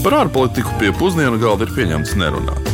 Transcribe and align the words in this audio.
Par 0.00 0.14
ārpolitiku 0.16 0.70
pie 0.80 0.94
pusdienu 0.96 1.36
galda 1.36 1.66
ir 1.66 1.74
pieņemts 1.76 2.14
nerunāt. 2.16 2.68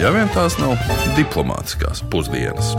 Ja 0.00 0.08
vien 0.14 0.30
tās 0.32 0.54
nav 0.56 0.80
diplomātiskās 1.12 2.00
pusdienas. 2.08 2.70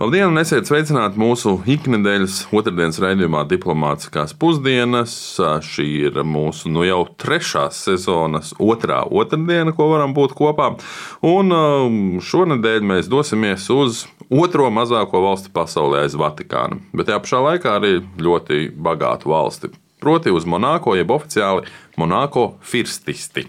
Labdien, 0.00 0.30
un 0.30 0.40
esiet 0.40 0.64
sveicināti 0.64 1.20
mūsu 1.20 1.58
iknedēļas 1.74 2.38
otrdienas 2.56 3.02
raidījumā 3.04 3.44
Diplomātiskās 3.52 4.32
pusdienas. 4.40 5.12
Šī 5.68 5.86
ir 6.08 6.18
mūsu 6.24 6.72
nu 6.72 6.88
jau 6.88 7.02
trešās 7.20 7.84
sezonas 7.84 8.54
otrā 8.56 9.02
otrdiena, 9.12 9.76
ko 9.76 9.92
varam 9.92 10.16
būt 10.16 10.32
kopā. 10.40 10.72
Un 11.20 11.52
šonadēļ 12.24 12.90
mēs 12.94 13.12
dosimies 13.12 13.68
uz 13.76 14.06
otro 14.32 14.72
mazāko 14.72 15.20
valsti 15.28 15.52
pasaulē 15.52 16.06
aiz 16.08 16.16
Vatikāna, 16.16 16.80
bet 16.96 17.12
tajā 17.12 17.20
pašā 17.28 17.46
laikā 17.50 17.76
arī 17.76 17.98
ļoti 18.24 18.70
bagātu 18.72 19.36
valsti. 19.36 19.76
Proti 20.04 20.28
uz 20.36 20.44
Monako, 20.44 20.92
jeb 20.98 21.10
oficiāli 21.14 21.64
Monako 21.96 22.58
firstisti. 22.60 23.46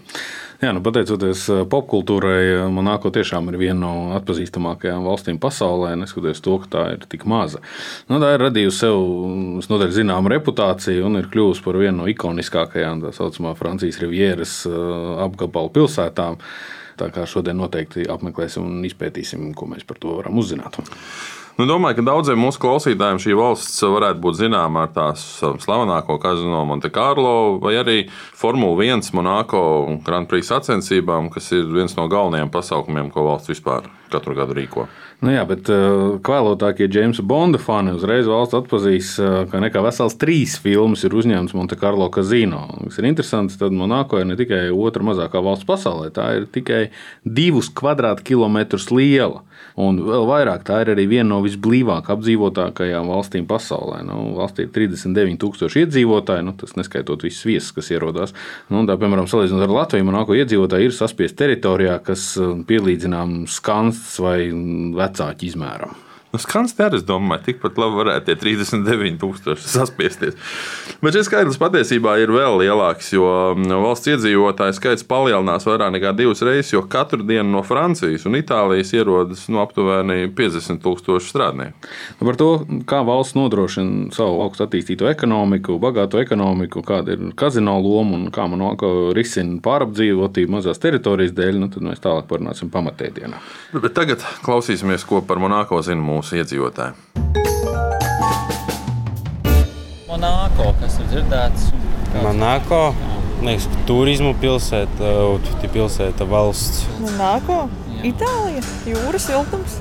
Jā, 0.62 0.70
nu, 0.72 0.80
pateicoties 0.80 1.42
eh, 1.52 1.58
popkultūrai, 1.68 2.38
eh, 2.54 2.62
Monako 2.72 3.10
tiešām 3.12 3.50
ir 3.52 3.58
viena 3.60 3.76
no 3.82 3.90
atpazīstamākajām 4.16 5.04
valstīm 5.04 5.40
pasaulē, 5.42 5.90
neskatoties 6.00 6.40
to, 6.40 6.54
ka 6.62 6.70
tā 6.72 6.84
ir 6.94 7.04
tik 7.12 7.26
maza. 7.28 7.60
Nu, 8.08 8.16
tā 8.22 8.32
ir 8.32 8.44
radījusi 8.46 8.78
sev 8.86 8.96
noteikti 9.68 9.98
zināmu 9.98 10.32
reputāciju 10.32 11.04
un 11.10 11.20
ir 11.20 11.28
kļuvusi 11.28 11.64
par 11.66 11.76
vienu 11.82 11.98
no 12.00 12.08
ikoniskākajām 12.08 13.04
tā 13.04 13.12
saucamā 13.18 13.52
Francijas 13.58 14.00
Rivieras 14.00 14.62
eh, 14.70 14.80
apgabalu 15.26 15.74
pilsētām. 15.76 16.40
Tā 16.96 17.12
kā 17.12 17.28
šodien 17.28 17.60
noteikti 17.60 18.08
apmeklēsim 18.08 18.64
un 18.64 18.80
izpētīsim, 18.88 19.50
ko 19.52 19.68
mēs 19.68 19.84
par 19.84 20.00
to 20.00 20.16
varam 20.16 20.40
uzzināt. 20.40 20.80
Nu, 21.56 21.64
domāju, 21.64 21.96
ka 21.96 22.02
daudziem 22.04 22.36
mūsu 22.36 22.60
klausītājiem 22.60 23.16
šī 23.22 23.32
valsts 23.38 23.78
varētu 23.88 24.20
būt 24.20 24.36
zināma 24.42 24.82
ar 24.84 24.90
tās 24.92 25.22
slavenāko 25.40 26.18
kazino 26.20 26.60
Monte 26.68 26.90
Carlo 26.92 27.56
vai 27.62 27.78
arī 27.80 27.94
Formula 28.36 28.76
1 28.84 29.08
Monako 29.16 29.62
Grand 30.04 30.28
Prix 30.28 30.52
sacensībām, 30.52 31.30
kas 31.32 31.48
ir 31.56 31.64
viens 31.72 31.96
no 31.96 32.04
galvenajiem 32.12 32.52
pasākumiem, 32.52 33.08
ko 33.14 33.24
valsts 33.30 33.54
vispār 33.54 33.88
katru 34.12 34.36
gadu 34.36 34.58
rīko. 34.58 34.84
Nu 35.24 35.32
jā, 35.32 35.46
bet 35.48 35.70
uh, 35.72 36.18
kvēlotākie 36.20 36.90
Jamesa 36.92 37.22
Bonda 37.24 37.56
fani 37.62 37.94
uzreiz 37.96 38.26
valsts 38.28 38.56
atpazīs, 38.58 39.14
uh, 39.16 39.38
ka 39.48 39.62
nekā 39.64 39.80
vesels 39.86 40.18
trīs 40.20 40.58
filmas 40.60 41.06
ir 41.08 41.16
uzņemtas 41.16 41.56
Monte 41.56 41.78
Carlo 41.80 42.10
kazino. 42.12 42.66
Tas 42.82 43.00
ir 43.00 43.08
interesanti, 43.08 43.56
tad 43.56 43.72
Monako 43.72 44.20
ir 44.20 44.28
ne 44.28 44.36
tikai 44.36 44.66
otra 44.74 45.06
mazākā 45.08 45.40
valsts 45.40 45.64
pasaulē, 45.68 46.10
tā 46.12 46.28
ir 46.36 46.48
tikai 46.52 46.82
divus 47.24 47.72
kvadrātkilometrus 47.72 48.90
liela. 48.92 49.40
Un 49.80 49.98
vēl 50.04 50.24
vairāk 50.28 50.66
tā 50.68 50.82
ir 50.84 50.92
arī 50.94 51.06
viena 51.08 51.30
no 51.34 51.40
visblīvāk 51.44 52.08
apdzīvotākajām 52.12 53.08
valstīm 53.12 53.48
pasaulē. 53.48 54.02
Nu, 54.08 54.18
valstī 54.36 54.64
ir 54.64 54.70
39,000 54.72 55.80
iedzīvotāji, 55.82 56.44
nu, 56.44 56.54
tas 56.60 56.76
neskaitot 56.76 57.24
visus 57.24 57.44
viesus, 57.48 57.72
kas 57.76 57.90
ierodās. 57.92 58.32
Nu, 58.72 58.84
tā, 58.88 58.96
piemēram, 59.00 59.28
salīdzinot 59.28 59.66
ar 59.66 59.74
Latviju, 59.76 60.08
manāko 60.08 60.36
iedzīvotāji 60.36 60.88
ir 60.90 60.96
saspiesti 60.96 61.40
teritorijā, 61.42 61.98
kas 62.04 62.28
uh, 62.40 62.54
pielīdzinām 62.68 63.42
skansts 63.52 64.16
vai 64.24 64.38
vecāku 65.06 65.48
izmēram. 65.50 66.05
Nu, 66.36 66.40
skans 66.42 66.74
te 66.76 66.84
arī, 66.84 66.98
es 67.00 67.04
domāju, 67.08 67.46
tikpat 67.46 67.78
labi 67.80 67.96
varētu 67.96 68.26
tie 68.28 68.34
39,000 68.36 69.56
saspiesties. 69.56 70.34
Bet 71.00 71.16
šis 71.16 71.30
skaitlis 71.30 71.56
patiesībā 71.56 72.18
ir 72.20 72.28
vēl 72.34 72.58
lielāks, 72.60 73.08
jo 73.14 73.24
mm, 73.54 73.72
valsts 73.80 74.10
iedzīvotāju 74.12 74.76
skaits 74.76 75.06
palielinās 75.08 75.64
vairāk 75.64 75.94
nekā 75.94 76.12
divas 76.18 76.44
reizes, 76.44 76.74
jo 76.74 76.82
katru 76.92 77.24
dienu 77.24 77.54
no 77.54 77.62
Francijas 77.64 78.26
un 78.28 78.36
Itālijas 78.36 78.92
ierodas 78.92 79.46
no 79.48 79.56
nu, 79.56 79.62
aptuveni 79.62 80.28
50,000 80.36 81.24
strādnieku. 81.24 81.88
Nu, 82.18 82.28
par 82.28 82.38
to, 82.42 82.50
kā 82.92 83.00
valsts 83.08 83.38
nodrošina 83.38 84.12
savu 84.12 84.44
augstu 84.44 84.66
attīstīto 84.66 85.08
ekonomiku, 85.08 85.78
bagātu 85.80 86.20
ekonomiku, 86.20 86.84
kāda 86.84 87.16
ir 87.16 87.32
kazino 87.40 87.78
loma 87.80 88.20
un 88.20 88.28
kā 88.34 88.44
man 88.52 88.66
risina 89.16 89.56
pārapdzīvotību 89.64 90.58
mazās 90.58 90.84
teritorijas 90.84 91.32
dēļ, 91.40 91.62
nu, 91.64 91.72
tad 91.72 91.88
mēs 91.88 92.04
tālāk 92.04 92.28
parunāsim 92.28 92.68
pamatēdienā. 92.76 93.40
Bet 93.72 93.96
tagad 93.96 94.28
klausīsimies, 94.44 95.08
ko 95.08 95.24
par 95.24 95.40
Monako 95.40 95.80
zina 95.86 96.04
mūsu 96.04 96.25
mūsu 96.26 96.40
iedzīvotāji. 96.42 96.94
Monako, 100.08 100.72
kas 100.80 100.96
ir 100.98 101.10
dzirdēts? 101.12 101.68
Monako, 102.24 102.80
liekas, 103.44 103.68
turismu 103.86 104.32
pilsēta, 104.40 105.12
pilsēta 105.70 106.26
valsts. 106.26 106.86
Monako, 107.02 107.66
Itālija, 108.06 108.62
jūras 108.90 109.28
siltums. 109.28 109.78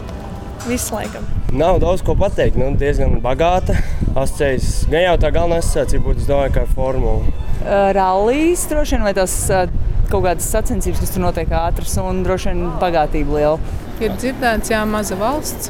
Viss 0.66 0.90
laikam. 0.94 1.26
Nav 1.54 1.80
daudz 1.82 2.02
ko 2.06 2.16
pateikt. 2.18 2.58
Nu, 2.58 2.72
diezgan 2.78 3.20
bagāta. 3.22 3.76
Asociējas 4.16 4.86
gan 4.90 5.04
jau 5.04 5.18
tā 5.22 5.30
galvenā 5.36 5.60
asociācija 5.62 6.02
būtu, 6.02 6.24
es 6.24 6.30
domāju, 6.30 6.54
kā 6.56 6.64
formula. 6.72 7.26
Uh, 7.66 7.92
Rallijas 7.96 8.66
droši 8.72 8.98
vien 8.98 9.06
vai 9.06 9.14
tās 9.18 9.36
uh, 9.54 9.68
kaut 10.10 10.26
kādas 10.26 10.48
sacensības, 10.50 11.02
kas 11.04 11.14
tur 11.14 11.26
notiek 11.26 11.54
ātras 11.54 11.98
un 12.02 12.24
droši 12.26 12.54
vien 12.54 12.64
bagātība 12.82 13.38
liela. 13.38 13.76
Ir 14.02 14.16
dzirdēts, 14.18 14.74
jā, 14.74 14.82
maza 14.90 15.20
valsts 15.20 15.70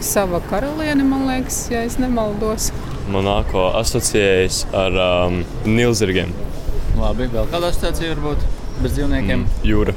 sava 0.00 0.40
karaliene, 0.50 1.04
man 1.04 1.26
liekas, 1.28 1.66
ja 1.72 1.82
es 1.86 1.98
nemaldos. 2.02 2.70
Monako 3.12 3.68
asociējas 3.78 4.64
ar 4.74 4.98
um, 5.06 5.42
nilzirgiem. 5.68 6.34
Labi, 6.96 7.30
vēl 7.32 7.48
kāda 7.52 7.70
asociācija 7.70 8.14
var 8.16 8.24
būt 8.30 8.46
bez 8.82 8.96
dzīvniekiem? 8.98 9.46
Mm, 9.46 9.64
jūra. 9.70 9.96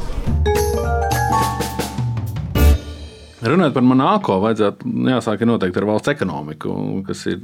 Runājot 3.39 3.71
par 3.71 3.85
Monako, 3.87 4.35
vajadzētu 4.43 4.89
jāsāk 5.07 5.43
noteikti 5.47 5.79
ar 5.79 5.85
valsts 5.87 6.11
ekonomiku, 6.11 6.73
kas 7.07 7.21
ir 7.31 7.37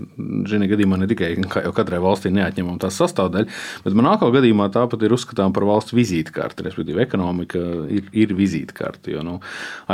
šī 0.50 0.60
gadījumā 0.68 0.98
ne 1.00 1.08
tikai 1.08 1.30
katrai 1.48 2.02
valstī 2.04 2.34
neatņemama 2.36 2.82
tās 2.84 2.98
sastāvdaļa, 3.00 3.48
bet 3.86 3.96
Monako 3.96 4.28
gadījumā 4.36 4.68
tāpat 4.76 5.06
ir 5.08 5.16
uzskatāms 5.16 5.56
par 5.56 5.68
valsts 5.70 5.96
vizītkarti. 5.96 6.68
Respektīvi, 6.68 7.00
ekonomika 7.06 7.64
ir, 7.96 8.12
ir 8.12 8.36
vizītkarti. 8.36 9.16
Jo, 9.16 9.24
nu, 9.24 9.38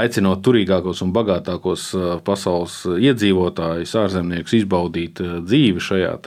aicinot 0.02 0.42
turīgākos 0.48 1.04
un 1.06 1.14
bagātākos 1.14 1.92
pasaules 2.26 2.82
iedzīvotājus, 2.98 3.96
ārzemniekus 4.02 4.58
izbaudīt 4.58 5.22
dzīvi 5.22 5.86
šajā 5.92 6.18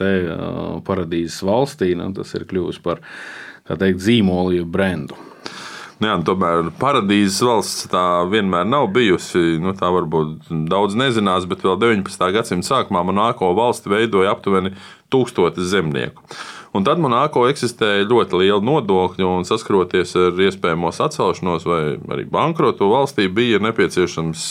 paradīzes 0.87 1.43
valstī, 1.43 1.91
nu, 1.99 2.13
tas 2.15 2.31
ir 2.39 2.47
kļuvis 2.47 2.79
par 2.85 3.03
teikt, 3.67 3.99
zīmolu, 4.07 4.61
jeb 4.61 4.71
brendu. 4.71 5.19
Nu, 5.95 6.09
jā, 6.09 6.15
tomēr 6.27 6.73
paradīzes 6.75 7.39
valsts 7.45 7.85
tā 7.91 8.03
vienmēr 8.27 8.65
nav 8.67 8.89
bijusi. 8.95 9.55
Nu, 9.63 9.71
tā 9.79 9.87
varbūt 9.95 10.49
daudz 10.67 10.97
nezinās, 10.99 11.47
bet 11.47 11.63
vēl 11.63 11.77
19. 11.79 12.25
gadsimta 12.35 12.67
sākumā 12.67 13.05
Monako 13.07 13.53
valsti 13.55 13.93
veidoja 13.93 14.33
aptuveni 14.35 14.73
tūkstotis 15.13 15.71
zemnieku. 15.71 16.25
Un 16.75 16.83
tad 16.83 16.99
Monako 16.99 17.45
eksistēja 17.47 18.09
ļoti 18.09 18.41
liela 18.41 18.59
nodokļa, 18.67 19.29
un 19.37 19.47
saskroties 19.47 20.11
ar 20.19 20.41
iespējamos 20.49 20.99
atcelšanos 21.05 21.67
vai 21.69 21.81
arī 22.11 22.27
bankrotu 22.27 22.91
valstī, 22.91 23.29
bija 23.31 23.61
nepieciešams 23.63 24.49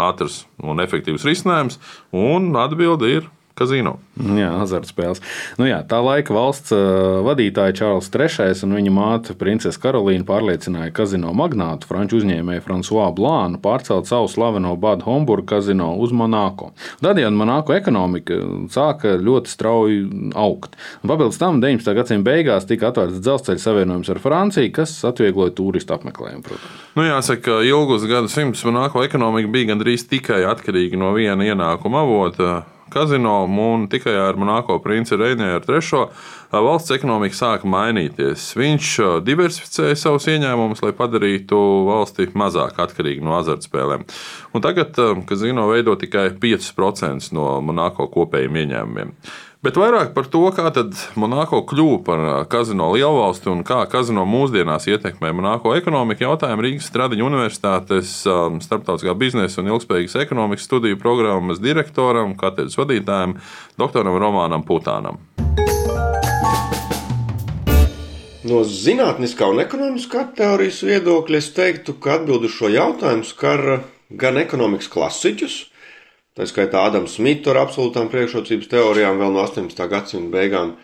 ātrs 0.00 0.46
un 0.64 0.80
efektīvs 0.80 1.26
risinājums, 1.28 1.76
un 2.16 2.54
atbilde 2.56 3.12
ir 3.18 3.28
kazino. 3.58 3.96
Jā, 4.18 4.50
azartspēles. 4.64 5.22
Nu, 5.60 5.66
jā, 5.68 5.80
tā 5.88 6.00
laika 6.04 6.34
valsts 6.34 6.74
uh, 6.74 7.20
vadītāja 7.26 7.76
Čārlis 7.80 8.10
III 8.14 8.54
un 8.66 8.76
viņa 8.78 8.94
māte 8.94 9.36
Princese 9.38 9.80
Karolīna 9.82 10.26
pārliecināja 10.28 10.94
kazino 10.94 11.32
magnātu 11.36 11.88
franču 11.90 12.20
uzņēmēju 12.20 12.64
François 12.64 13.10
Blānu 13.14 13.60
pārcelt 13.62 14.08
savu 14.10 14.30
slaveno 14.30 14.74
Badu 14.80 15.06
Homburgu 15.08 15.48
kazino 15.54 15.92
uz 16.02 16.14
Monako. 16.14 16.72
Tādējādi 17.04 17.38
Monako 17.38 17.76
ekonomika 17.76 18.38
sāka 18.74 19.16
ļoti 19.22 19.52
strauji 19.52 20.00
augt. 20.38 20.78
Papildus 21.06 21.40
tam 21.40 21.62
19. 21.62 21.94
gadsimta 21.98 22.30
beigās 22.30 22.66
tika 22.68 22.90
atvērts 22.92 23.22
dzelzceļa 23.24 23.62
savienojums 23.62 24.12
ar 24.12 24.22
Franciju, 24.22 24.72
kas 24.80 24.96
atviegloja 25.08 25.54
turistu 25.58 25.94
apmeklējumu. 25.96 26.44
Protams. 26.46 26.82
Nu, 26.98 27.04
jāsaka, 27.06 27.60
ilgus 27.66 28.06
gadsimtus 28.08 28.64
Monako 28.68 29.04
ekonomika 29.06 29.50
bija 29.52 29.72
gandrīz 29.72 30.08
tikai 30.10 30.42
atkarīga 30.48 30.98
no 30.98 31.12
viena 31.16 31.46
ienākuma 31.46 32.02
avota 32.04 32.62
kazino 32.92 33.44
un 33.44 33.86
tikai 33.90 34.14
ar 34.18 34.36
Monako 34.40 34.78
princi 34.84 35.16
Reinieru 35.16 35.64
III 35.68 36.04
valsts 36.52 36.94
ekonomika 36.96 37.36
sāka 37.36 37.68
mainīties. 37.68 38.50
Viņš 38.58 38.92
diversificēja 39.26 39.98
savus 39.98 40.28
ieņēmumus, 40.32 40.80
lai 40.84 40.94
padarītu 40.96 41.58
valsti 41.88 42.30
mazāk 42.38 42.80
atkarīgu 42.84 43.26
no 43.26 43.36
azartspēlēm. 43.40 44.06
Un 44.56 44.64
tagad 44.64 44.96
kazino 45.28 45.68
veido 45.72 45.96
tikai 46.00 46.30
5% 46.40 47.32
no 47.36 47.58
Monako 47.64 48.08
kopējiem 48.14 48.62
ieņēmumiem. 48.64 49.12
Bet 49.58 49.74
vairāk 49.74 50.12
par 50.14 50.28
to, 50.30 50.44
kā 50.54 50.70
Monako 51.18 51.64
kļuva 51.66 51.96
par 52.06 52.20
kazino 52.46 52.92
lielvalsti 52.92 53.48
un 53.50 53.64
kā 53.66 53.80
kazino 53.90 54.22
mūsdienās 54.22 54.84
ietekmē 54.86 55.32
Monako 55.34 55.72
ekonomiku, 55.74 56.22
jautājumu 56.28 56.62
Rīgas 56.62 56.86
Stradiņa 56.86 57.24
Universitātes 57.26 58.12
starptautiskā 58.62 59.16
biznesa 59.18 59.58
un 59.58 59.72
ilgspējīgas 59.72 60.14
ekonomikas 60.22 60.68
studiju 60.68 61.00
programmas 61.02 61.58
direktoram, 61.58 62.36
katedras 62.38 62.78
vadītājam, 62.78 63.34
doktoram 63.82 64.20
Romānam 64.22 64.62
Putānam. 64.62 65.18
No 68.46 68.62
zinātniskā 68.62 69.48
un 69.50 69.58
ekonomiskā 69.64 70.28
teorijas 70.38 70.84
viedokļa 70.86 71.42
es 71.42 71.50
teiktu, 71.58 71.96
ka 71.98 72.20
atbildi 72.20 72.52
šo 72.54 72.70
jautājumu 72.70 73.26
skar 73.26 73.64
gan 74.22 74.38
ekonomikas 74.38 74.86
klasiķus, 74.94 75.58
Tā 76.38 76.46
skaitā 76.46 76.84
Ādams 76.86 77.16
Smits 77.18 77.50
ar 77.50 77.58
absolūtām 77.64 78.06
priekšrocības 78.12 78.70
teorijām 78.70 79.18
vēl 79.18 79.32
no 79.34 79.42
18. 79.42 79.80
gadsimta 79.90 80.30
beigām, 80.36 80.76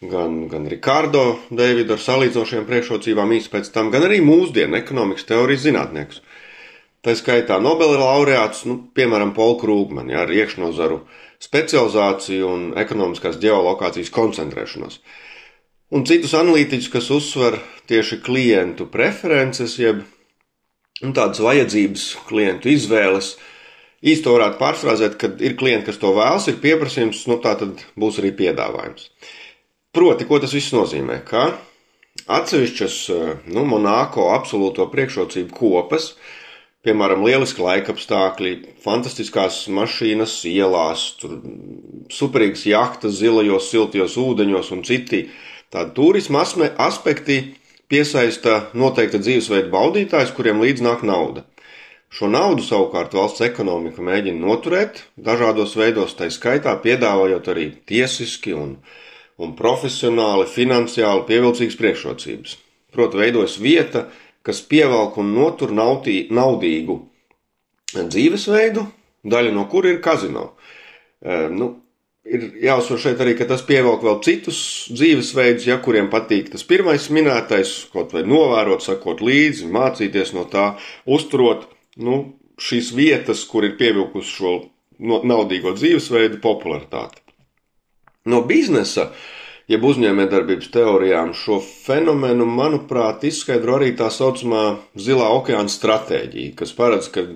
gan, 0.00 0.38
gan 0.48 0.64
Rikārdo 0.72 1.24
Deividu 1.52 1.98
ar 1.98 2.00
salīdzinošiem 2.00 2.64
priekšrocībām 2.64 3.34
īsi 3.36 3.52
pēc 3.52 3.68
tam, 3.74 3.90
gan 3.92 4.06
arī 4.06 4.22
mūsdienu 4.24 4.78
ekonomikas 4.78 5.28
teorijas 5.28 5.66
zinātniekus. 5.66 6.22
Tā 7.04 7.12
skaitā 7.14 7.58
Nobela 7.60 8.00
laureāts, 8.00 8.64
nu, 8.66 8.78
piemēram, 8.96 9.34
Paul 9.36 9.58
Krūgman, 9.60 10.08
ja, 10.10 10.24
ar 10.24 10.32
iekšnozaru 10.32 11.02
specializāciju 11.44 12.48
un 12.48 12.62
ekonomiskās 12.80 13.36
geolokācijas 13.42 14.08
koncentrēšanos. 14.16 14.96
Un 15.94 16.06
citus 16.08 16.32
analītiķus, 16.34 16.88
kas 16.90 17.10
uzsver 17.14 17.60
tieši 17.86 18.18
klientu 18.24 18.88
preferences, 18.90 19.76
jeb 19.78 20.00
nu, 21.04 21.12
tādas 21.12 21.44
vajadzības, 21.44 22.08
klientu 22.26 22.72
izvēles. 22.72 23.36
Īsti 24.04 24.28
varētu 24.28 24.60
pārfrāzēt, 24.60 25.16
ka 25.16 25.30
ir 25.40 25.56
klienti, 25.56 25.88
kas 25.88 26.00
to 26.02 26.12
vēlas, 26.16 26.48
ir 26.50 26.58
pieprasījums, 26.60 27.22
nu 27.30 27.38
tā 27.40 27.54
tad 27.60 27.80
būs 27.96 28.20
arī 28.20 28.34
piedāvājums. 28.36 29.08
Proti, 29.96 30.26
ko 30.28 30.36
tas 30.42 30.52
viss 30.52 30.74
nozīmē? 30.76 31.22
Ka 31.24 31.46
atsevišķas 32.28 32.96
nu, 33.54 33.64
monēto 33.64 34.26
absolūto 34.34 34.84
priekšrocību 34.92 35.56
kopas, 35.56 36.10
piemēram, 36.86 37.24
lieliski 37.26 37.64
laikapstākļi, 37.64 38.52
fantastiskās 38.84 39.64
mašīnas 39.72 40.36
ielās, 40.50 41.08
superīgas 42.12 42.66
jahtas 42.68 43.16
zilajos, 43.22 43.70
siltajos 43.72 44.18
ūdeņos 44.20 44.72
un 44.76 44.84
citi 44.86 45.24
tādi 45.72 45.96
turisma 45.96 46.44
aspekti 46.44 47.40
piesaista 47.90 48.66
noteikta 48.76 49.18
dzīvesveida 49.22 49.72
baudītājus, 49.72 50.34
kuriem 50.36 50.62
līdz 50.62 50.84
nāk 50.86 51.06
nauda. 51.06 51.46
Šo 52.12 52.28
naudu 52.30 52.62
savukārt 52.62 53.14
valsts 53.16 53.42
ekonomika 53.44 54.02
mēģina 54.04 54.38
noturēt 54.40 55.02
dažādos 55.18 55.74
veidos, 55.76 56.14
tā 56.16 56.28
skaitā 56.30 56.76
piedāvājot 56.82 57.50
arī 57.52 57.66
tiesiski 57.88 58.54
un, 58.56 58.76
un 59.42 59.56
profesionāli, 59.58 60.46
finansiāli 60.48 61.26
pievilcīgas 61.28 61.78
priekšrocības. 61.80 62.56
Proti, 62.94 63.20
veidojas 63.20 63.58
vieta, 63.60 64.06
kas 64.46 64.62
pievelk 64.62 65.18
un 65.20 65.34
notur 65.34 65.74
nautī, 65.74 66.22
naudīgu 66.30 67.00
dzīvesveidu, 67.96 68.86
daļa 69.26 69.52
no 69.56 69.66
kura 69.68 69.90
ir 69.90 70.00
kazino. 70.04 70.52
E, 71.20 71.42
nu, 71.52 71.72
ir 72.26 72.48
jāuzsver 72.62 73.02
šeit 73.02 73.22
arī, 73.22 73.34
ka 73.38 73.50
tas 73.50 73.64
pievelk 73.66 74.06
vēl 74.06 74.20
citus 74.24 74.58
dzīvesveidus, 74.94 75.66
ja 75.68 75.80
kuriem 75.82 76.08
patīk 76.12 76.52
tas 76.54 76.64
pirmais 76.66 77.10
minētais, 77.10 77.76
kaut 77.92 78.14
vai 78.14 78.22
novērot, 78.26 78.84
sakot 78.86 79.22
līdzi, 79.26 79.68
mācīties 79.74 80.32
no 80.38 80.46
tā, 80.50 80.72
uzturot 81.04 81.66
nu, 81.96 82.18
šīs 82.60 82.92
vietas, 82.96 83.44
kur 83.48 83.66
ir 83.66 83.76
pievilkusi 83.80 84.36
šo 84.38 84.52
naudīgo 85.00 85.74
dzīvesveidu 85.76 86.40
popularitāti. 86.44 87.20
No 88.26 88.40
biznesa, 88.46 89.10
jeb 89.70 89.84
uzņēmējdarbības 89.86 90.70
teorijām, 90.74 91.32
šo 91.36 91.58
fenomenu, 91.62 92.46
manuprāt, 92.48 93.26
izskaidro 93.28 93.76
arī 93.78 93.92
tā 93.98 94.08
saucamā 94.14 94.64
zilā 94.98 95.28
okeāna 95.36 95.70
stratēģija, 95.70 96.54
kas 96.58 96.72
paredz, 96.78 97.10
ka 97.12 97.26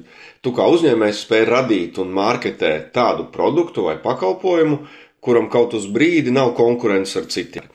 tu 0.42 0.54
kā 0.56 0.66
uzņēmējs 0.72 1.22
spēj 1.26 1.46
radīt 1.50 2.00
un 2.02 2.14
marketēt 2.16 2.90
tādu 2.96 3.28
produktu 3.34 3.86
vai 3.86 3.98
pakalpojumu, 4.02 4.80
kuram 5.20 5.50
kaut 5.52 5.76
uz 5.76 5.86
brīdi 5.92 6.32
nav 6.32 6.54
konkurence 6.56 7.18
ar 7.20 7.28
citiem. 7.30 7.68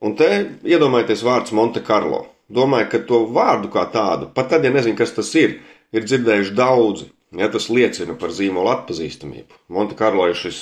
Un 0.00 0.16
te 0.16 0.30
iedomājieties 0.64 1.22
vārds 1.24 1.54
Monte 1.54 1.84
Carlo. 1.86 2.24
Domāju, 2.50 2.88
ka 2.90 2.98
to 3.06 3.20
vārdu 3.30 3.68
kā 3.70 3.84
tādu, 3.92 4.26
pat 4.34 4.48
tad, 4.50 4.64
ja 4.66 4.72
nezinu, 4.74 4.96
kas 4.98 5.12
tas 5.14 5.28
ir, 5.38 5.60
ir 5.96 6.06
dzirdējuši 6.06 6.56
daudzi. 6.58 7.10
Ja, 7.38 7.46
tas 7.46 7.68
liecina 7.70 8.16
par 8.18 8.32
zīmola 8.34 8.80
atpazīstamību. 8.80 9.60
Monte 9.70 9.94
Carlo 9.98 10.24
ir 10.26 10.34
šis 10.38 10.58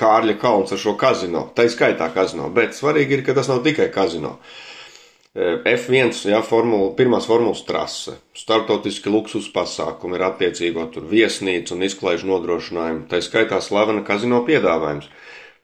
kārļa 0.00 0.38
kalns 0.40 0.72
ar 0.72 0.80
šo 0.80 0.94
kazino, 1.00 1.42
tā 1.56 1.66
ir 1.66 1.74
skaitā 1.74 2.08
kazino, 2.14 2.48
bet 2.52 2.76
svarīgi 2.76 3.18
ir, 3.18 3.24
ka 3.26 3.34
tas 3.36 3.50
nav 3.52 3.60
tikai 3.66 3.90
kazino. 3.92 4.38
F1, 5.36 6.14
ja, 6.30 6.40
formula, 6.40 6.94
pirmās 6.96 7.26
formulas 7.28 7.60
trase, 7.68 8.14
startautiski 8.36 9.12
luksus 9.12 9.50
pasākumi, 9.52 10.16
ir 10.16 10.24
attiecīgo 10.30 10.86
tur 10.94 11.04
viesnīca 11.10 11.74
un 11.76 11.84
izklaižu 11.84 12.30
nodrošinājumi, 12.30 13.04
tā 13.10 13.20
skaitā 13.20 13.60
slavena 13.60 14.00
kazino 14.06 14.40
piedāvājums. 14.48 15.10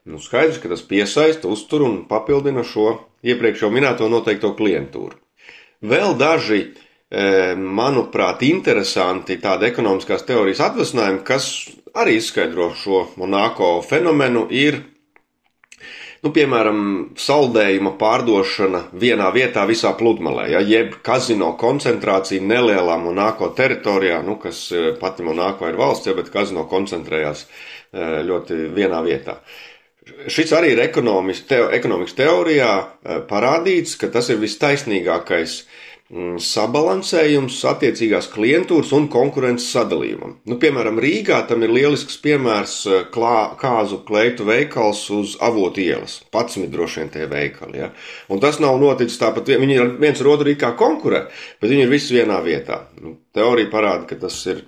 Nu, 0.05 0.21
skaidrs, 0.21 0.61
ka 0.61 0.69
tas 0.69 0.85
piesaista, 0.85 1.49
uztur 1.49 1.87
un 1.87 2.03
papildina 2.11 2.65
šo 2.67 2.99
iepriekš 3.25 3.65
jau 3.65 3.73
minēto 3.73 4.11
noteikto 4.13 4.53
klientūru. 4.59 5.17
Vēl 5.89 6.19
daži, 6.21 6.67
manuprāt, 7.13 8.41
interesanti 8.47 9.37
tādi 9.37 9.67
ekonomiskās 9.69 10.23
teorijas 10.25 10.63
atvasinājumi, 10.65 11.19
kas 11.29 11.49
arī 11.93 12.17
izskaidro 12.17 12.71
šo 12.77 13.03
monēto 13.21 13.75
fenomenu, 13.85 14.47
ir 14.49 14.79
nu, 16.23 16.31
piemēram, 16.35 16.79
saldējuma 17.19 17.95
pārdošana 18.01 18.85
vienā 18.99 19.29
vietā 19.35 19.67
visā 19.69 19.93
pludmalē, 19.99 20.47
ja, 20.55 20.63
jeb 20.65 20.97
kazino 21.05 21.53
koncentrācija 21.61 22.45
nelielā 22.47 22.97
monēto 23.03 23.51
teritorijā, 23.59 24.23
nu, 24.27 24.39
kas 24.43 24.65
e, 24.73 24.93
pati 25.01 25.27
monēto 25.27 25.69
ir 25.69 25.79
valsts, 25.81 26.09
ja, 26.09 26.17
bet 26.19 26.33
kazino 26.35 26.65
koncentrējās 26.71 27.45
e, 27.45 28.09
ļoti 28.29 28.65
vienā 28.77 29.03
vietā. 29.05 29.41
Šis 30.33 30.51
arī 30.57 30.73
ir 30.75 30.81
ekonomikas 30.83 32.17
teorijā 32.19 32.73
e, 32.79 33.21
parādīts, 33.29 33.99
ka 33.99 34.09
tas 34.15 34.31
ir 34.33 34.41
vistaisnīgākais 34.43 35.61
uh, 35.61 35.92
sabalansējums 36.13 37.57
attiecīgās 37.71 38.27
klientūras 38.35 38.91
un 38.93 39.07
konkurences 39.13 39.71
sadalījumam. 39.73 40.35
Nu, 40.49 40.59
piemēram, 40.61 40.99
Rīgā 41.01 41.39
tam 41.49 41.65
ir 41.65 41.73
lielisks 41.73 42.19
piemērs 42.21 42.75
eh, 42.87 43.05
klā, 43.15 43.55
kāzu 43.61 44.03
kleitu 44.09 44.45
veikals 44.49 45.07
uz 45.15 45.39
avotu 45.41 45.81
ielas. 45.81 46.19
Pats 46.35 46.59
ir 46.61 46.69
droši 46.73 47.01
vien 47.01 47.13
tie 47.15 47.29
veikali. 47.31 47.81
Ja? 47.81 47.89
Un 48.29 48.43
tas 48.45 48.61
nav 48.61 48.77
noticis 48.83 49.21
tāpat, 49.23 49.49
viņi 49.63 49.79
ir 49.79 49.97
viens 50.03 50.21
ar 50.21 50.31
otru 50.35 50.53
kā 50.61 50.75
konkurē, 50.77 51.25
bet 51.63 51.73
viņi 51.73 51.87
ir 51.87 51.93
visi 51.95 52.19
vienā 52.19 52.43
vietā. 52.45 52.83
Nu, 53.01 53.17
teorija 53.33 53.73
parāda, 53.73 54.05
ka 54.11 54.21
tas 54.27 54.37
ir 54.53 54.67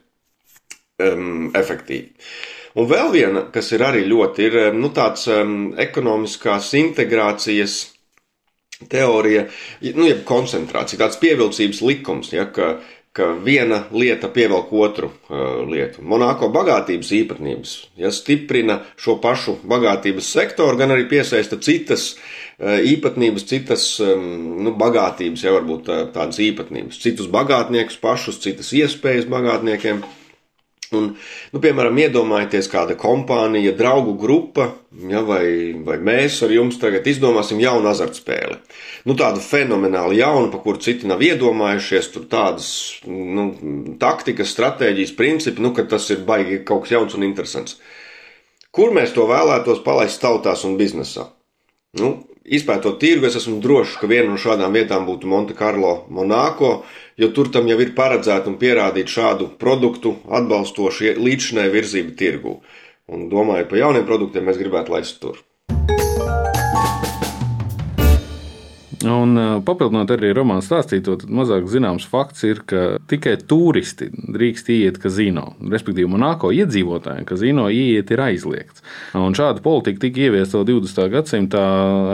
um, 1.04 1.50
efektīvi. 1.52 2.14
Un 2.80 2.88
vēl 2.90 3.12
viena, 3.12 3.44
kas 3.54 3.68
ir 3.76 3.84
arī 3.86 4.00
ļoti, 4.08 4.48
ir 4.48 4.56
nu, 4.74 4.88
tāds 4.96 5.28
um, 5.30 5.74
ekonomiskās 5.78 6.72
integrācijas 6.80 7.93
teorija, 8.90 9.46
nu, 9.94 10.08
jeb 10.08 10.24
koncentrācija, 10.28 11.00
tāds 11.04 11.18
pievilcības 11.22 11.80
likums, 11.84 12.32
ja, 12.34 12.46
ka, 12.52 12.76
ka 13.14 13.30
viena 13.44 13.84
lieta 13.94 14.28
pievelk 14.34 14.72
otru 14.74 15.10
uh, 15.10 15.62
lietu. 15.70 16.02
Monako 16.02 16.50
bagātības 16.54 17.12
īpatnības 17.20 17.74
ja, 18.00 18.10
stiprina 18.14 18.80
šo 19.00 19.18
pašu 19.22 19.58
bagātības 19.70 20.32
sektoru, 20.34 20.78
gan 20.80 20.94
arī 20.96 21.06
piesaista 21.10 21.60
citas 21.62 22.14
uh, 22.14 22.80
īpatnības, 22.82 23.46
citas 23.50 23.86
um, 24.02 24.26
nu, 24.66 24.74
bagātības, 24.80 25.46
ja 25.46 25.54
varbūt 25.54 25.86
tā, 25.88 26.02
tādas 26.16 26.42
īpatnības, 26.42 27.00
citus 27.04 27.30
bagātniekus 27.32 28.00
pašus, 28.02 28.42
citas 28.42 28.74
iespējas 28.74 29.30
bagātniekiem. 29.30 30.02
Un, 30.94 31.08
nu, 31.52 31.60
piemēram, 31.62 31.98
iedomājieties, 32.04 32.68
kāda 32.72 32.96
kompānija, 33.00 33.74
draugu 33.76 34.14
grupa, 34.20 34.70
ja, 35.10 35.22
vai, 35.26 35.44
vai 35.86 35.98
mēs 36.02 36.40
ar 36.46 36.54
jums 36.54 36.78
tagad 36.82 37.06
izdomāsim 37.10 37.62
jaunu 37.62 37.90
azartspēli. 37.90 38.58
Nu, 39.08 39.16
tādu 39.18 39.42
fenomenāli 39.44 40.20
jaunu, 40.22 40.50
pa 40.52 40.62
kuru 40.64 40.82
citi 40.84 41.10
nav 41.10 41.22
iedomājušies, 41.24 42.10
tur 42.14 42.28
tādas 42.30 42.68
nu, 43.06 43.50
taktikas, 44.00 44.52
stratēģijas, 44.54 45.16
principi, 45.18 45.64
nu, 45.64 45.74
ka 45.76 45.86
tas 45.90 46.08
ir 46.14 46.24
baigi 46.26 46.62
kaut 46.66 46.86
kas 46.86 46.96
jauns 46.96 47.18
un 47.18 47.26
interesants. 47.26 47.78
Kur 48.74 48.94
mēs 48.94 49.12
to 49.14 49.28
vēlētos 49.30 49.84
palaist 49.84 50.22
tautās 50.22 50.64
un 50.66 50.78
biznesā? 50.80 51.28
Nu, 52.00 52.16
izpētot 52.44 52.98
tirgu, 53.00 53.28
es 53.28 53.38
esmu 53.38 53.60
drošs, 53.62 53.96
ka 54.00 54.08
viena 54.10 54.32
no 54.32 54.38
šādām 54.40 54.74
vietām 54.74 55.06
būtu 55.08 55.28
Monte 55.30 55.54
Carlo, 55.56 56.04
Monako, 56.12 56.82
jo 57.20 57.30
tur 57.34 57.50
tam 57.54 57.68
jau 57.70 57.78
ir 57.80 57.94
paredzēta 57.96 58.50
un 58.50 58.58
pierādīta 58.60 59.16
šādu 59.16 59.50
produktu 59.60 60.16
atbalstoša 60.40 61.16
līdzšinēja 61.20 61.74
virzība 61.74 62.16
tirgu. 62.18 62.58
Un 63.10 63.28
domāju, 63.32 63.68
par 63.70 63.82
jauniem 63.82 64.08
produktiem 64.08 64.48
mēs 64.48 64.60
gribētu 64.60 64.96
laist 64.96 65.20
tur. 65.20 65.42
Un 69.04 69.36
papildinot 69.66 70.10
arī 70.14 70.30
romānu 70.36 70.64
stāstīto, 70.64 71.16
tad 71.20 71.32
mazāk 71.32 71.66
zināms 71.70 72.06
fakts 72.08 72.44
ir, 72.46 72.62
ka 72.68 72.98
tikai 73.10 73.36
turisti 73.48 74.08
drīkst 74.12 74.70
iet 74.74 75.00
kazino. 75.02 75.50
Respektīvi, 75.60 76.08
Monako 76.10 76.52
iedzīvotājiem 76.54 77.26
kazino 77.28 77.66
iet 77.72 78.12
ir 78.14 78.22
aizliegts. 78.24 78.84
Un 79.18 79.36
šāda 79.36 79.62
politika 79.64 80.04
tika 80.06 80.24
ieviesta 80.26 80.60
vēl 80.60 80.68
20. 80.72 81.10
gadsimtā 81.14 81.64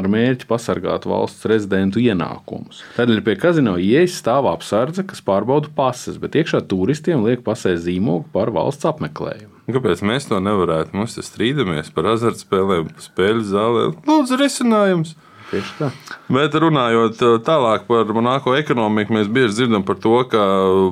ar 0.00 0.10
mērķi 0.10 0.48
pasargāt 0.50 1.06
valsts 1.10 1.46
rezidentu 1.50 2.02
ienākumus. 2.02 2.82
Tādēļ 2.98 3.22
pie 3.26 3.36
kazino 3.40 3.76
ieejas 3.80 4.18
stāv 4.20 4.50
apsardze, 4.50 5.06
kas 5.06 5.22
pārbauda 5.24 5.72
pases, 5.76 6.18
bet 6.20 6.38
iekšā 6.40 6.64
turistiem 6.70 7.24
liek 7.26 7.44
pasē 7.46 7.76
zīmogu 7.80 8.28
par 8.34 8.52
valsts 8.54 8.88
apmeklējumu. 8.90 9.56
Kāpēc 9.70 10.00
mēs 10.02 10.26
to 10.26 10.40
nevarētu? 10.42 10.96
Mēs 10.98 11.18
strīdamies 11.22 11.92
par 11.94 12.08
azartspēlēm, 12.16 12.90
spēļu 12.98 13.44
zālē. 13.46 13.90
Lūdzu, 14.08 14.38
risinājums! 14.40 15.14
Tieši 15.50 15.72
tā. 15.80 15.88
Bet 16.30 16.54
runājot 16.62 17.22
uh, 17.26 17.36
tālāk 17.42 17.88
par 17.88 18.10
Monako 18.14 18.54
ekonomiku, 18.54 19.16
mēs 19.16 19.30
bieži 19.32 19.56
dzirdam 19.56 19.82
par 19.86 19.96
to, 19.98 20.12
ka 20.30 20.42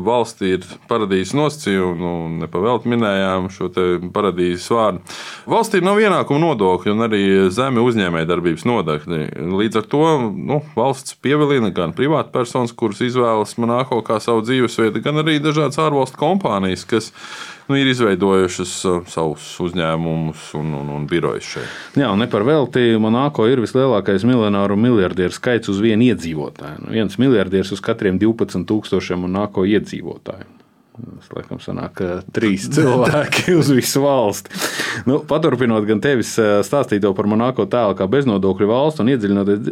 valstī 0.02 0.56
ir 0.56 0.64
paradīzes 0.90 1.36
nosacījumi, 1.38 1.98
nu, 2.02 2.14
nepavēlti 2.42 2.90
minējām 2.90 3.46
šo 3.54 3.70
paradīzes 4.14 4.66
vārdu. 4.74 5.04
Valstī 5.50 5.82
nav 5.84 6.00
ienākuma 6.02 6.42
nodokļu 6.42 6.96
un 6.96 7.06
arī 7.06 7.22
zemi 7.54 7.84
uzņēmējdarbības 7.86 8.66
nodokļi. 8.66 9.20
Līdz 9.60 9.82
ar 9.82 9.86
to 9.94 10.02
nu, 10.34 10.58
valsts 10.74 11.14
pievilina 11.22 11.70
gan 11.74 11.94
privātpersonas, 11.94 12.74
kuras 12.74 13.04
izvēlas 13.06 13.54
Monako 13.62 14.00
kā 14.06 14.18
savu 14.22 14.42
dzīvesvietu, 14.48 15.04
gan 15.06 15.22
arī 15.22 15.38
dažādas 15.44 15.78
ārvalstu 15.86 16.18
kompānijas, 16.18 16.82
kas 16.88 17.12
nu, 17.68 17.78
ir 17.78 17.90
izveidojušas 17.92 18.74
uh, 18.88 19.00
savus 19.10 19.46
uzņēmumus 19.64 20.50
un, 20.58 20.74
un, 20.80 20.92
un 20.96 21.06
birojus 21.08 21.54
šeit. 21.54 21.80
Jā, 22.00 22.10
un 22.12 22.22
ne 22.22 22.28
par 22.30 22.46
velti 22.48 22.96
Monako 23.00 23.48
ir 23.50 23.62
vislielākais 23.64 24.26
miljonāru 24.28 24.78
un 24.78 24.86
miljardieru 24.88 25.36
skaits 25.36 25.70
uz 25.72 25.82
vienu 25.84 26.10
iedzīvotāju. 26.10 26.84
Nu, 26.84 26.94
viens 26.96 27.18
miljardieris 27.20 27.74
uz 27.76 27.84
katriem 27.84 28.20
12,000 28.20 29.20
Monako 29.24 29.66
iedzīvotāju. 29.68 30.57
Tas 30.98 31.30
laikam 31.36 31.60
sanāk 31.62 32.00
trīs 32.34 32.66
cilvēki 32.74 33.54
uz 33.58 33.70
visu 33.74 34.02
valsti. 34.02 34.54
Nu, 35.06 35.20
paturpinot 35.28 35.86
gan 35.86 36.00
tevis 36.02 36.32
stāstīto 36.66 37.12
par 37.16 37.28
Monako 37.30 37.68
tēlu 37.70 37.94
kā 37.98 38.08
beznodokļu 38.10 38.68
valstu 38.70 39.04
un 39.04 39.12
iedziļinoties, 39.12 39.68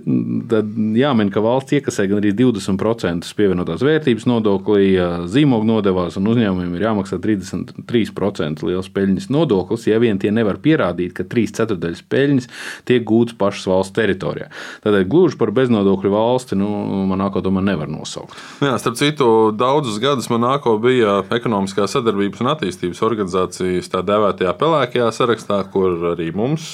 tad 0.50 0.71
jāmin, 1.00 1.33
ka 1.35 1.42
valsts 1.45 1.76
iekasē 1.78 2.06
gan 2.11 2.21
arī 2.21 2.33
20% 2.37 3.33
pievienotās 3.38 3.83
vērtības 3.87 4.28
nodoklī, 4.30 4.87
zīmogu 5.33 5.66
nodevās 5.68 6.18
un 6.21 6.30
uzņēmumiem 6.33 6.76
ir 6.78 6.87
jāmaksā 6.87 7.18
33% 7.23 8.66
liels 8.66 8.90
peļņas 8.95 9.28
nodoklis, 9.35 9.88
ja 9.90 9.99
vien 10.02 10.21
tie 10.23 10.33
nevar 10.35 10.61
pierādīt, 10.62 11.16
ka 11.16 11.26
3 11.26 11.56
ceturdaļas 11.59 12.04
peļņas 12.12 12.50
tiek 12.88 13.04
gūtas 13.06 13.38
pašas 13.40 13.66
valsts 13.71 13.97
teritorijā. 13.97 14.50
Tādēļ 14.87 15.09
gluži 15.11 15.40
par 15.40 15.52
beznodokļu 15.56 16.12
valsti 16.14 16.59
nu, 16.61 16.71
Monako 17.11 17.42
tomēr 17.47 17.66
nevar 17.73 17.90
nosaukt. 17.90 18.37
Jā, 18.64 18.76
starp 18.83 18.99
citu, 19.00 19.28
daudzus 19.56 19.99
gadus 20.02 20.30
Monako 20.33 20.76
bija 20.83 21.16
ekonomiskā 21.37 21.87
sadarbības 21.91 22.43
un 22.43 22.51
attīstības 22.53 23.03
organizācijas 23.07 23.91
tā 23.93 24.03
dēvētajā 24.07 24.53
pelēkajā 24.61 25.09
sarakstā, 25.15 25.61
kur 25.73 26.13
arī 26.13 26.29
mums, 26.37 26.73